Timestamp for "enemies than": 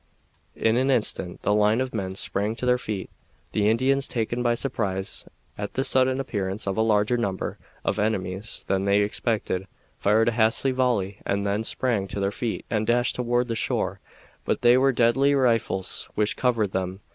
7.99-8.85